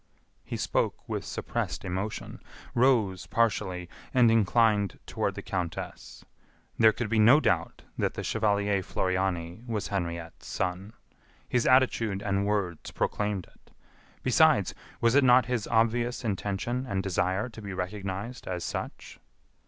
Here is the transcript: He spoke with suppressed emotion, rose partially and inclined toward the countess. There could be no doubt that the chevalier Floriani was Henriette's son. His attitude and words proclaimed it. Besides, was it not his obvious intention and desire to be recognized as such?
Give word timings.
He 0.43 0.57
spoke 0.57 1.07
with 1.07 1.23
suppressed 1.23 1.85
emotion, 1.85 2.39
rose 2.73 3.27
partially 3.27 3.87
and 4.15 4.31
inclined 4.31 4.97
toward 5.05 5.35
the 5.35 5.43
countess. 5.43 6.25
There 6.79 6.91
could 6.91 7.07
be 7.07 7.19
no 7.19 7.39
doubt 7.39 7.83
that 7.99 8.15
the 8.15 8.23
chevalier 8.23 8.81
Floriani 8.81 9.63
was 9.67 9.89
Henriette's 9.89 10.47
son. 10.47 10.93
His 11.47 11.67
attitude 11.67 12.23
and 12.23 12.47
words 12.47 12.89
proclaimed 12.89 13.45
it. 13.53 13.71
Besides, 14.23 14.73
was 15.01 15.13
it 15.13 15.23
not 15.23 15.45
his 15.45 15.67
obvious 15.67 16.25
intention 16.25 16.87
and 16.87 17.03
desire 17.03 17.47
to 17.49 17.61
be 17.61 17.71
recognized 17.71 18.47
as 18.47 18.63
such? 18.63 19.19